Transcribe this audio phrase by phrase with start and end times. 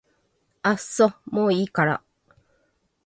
[0.63, 2.01] あっそもういいから